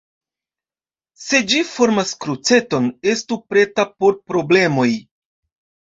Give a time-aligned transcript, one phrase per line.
[1.25, 4.89] Se ĝi formas kruceton, estu preta por problemoj.